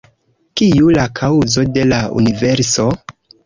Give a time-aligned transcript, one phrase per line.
[0.61, 2.91] Kiu la kaŭzo de la universo?